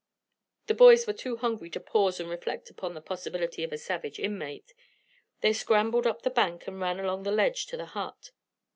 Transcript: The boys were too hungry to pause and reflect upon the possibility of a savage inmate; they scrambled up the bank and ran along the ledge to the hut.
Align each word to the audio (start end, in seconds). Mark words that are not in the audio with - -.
The 0.65 0.73
boys 0.73 1.05
were 1.05 1.13
too 1.13 1.35
hungry 1.35 1.69
to 1.69 1.79
pause 1.79 2.19
and 2.19 2.27
reflect 2.27 2.71
upon 2.71 2.95
the 2.95 3.01
possibility 3.03 3.63
of 3.63 3.71
a 3.71 3.77
savage 3.77 4.17
inmate; 4.17 4.73
they 5.41 5.53
scrambled 5.53 6.07
up 6.07 6.23
the 6.23 6.31
bank 6.31 6.65
and 6.65 6.81
ran 6.81 6.99
along 6.99 7.21
the 7.21 7.31
ledge 7.31 7.67
to 7.67 7.77
the 7.77 7.85
hut. 7.85 8.31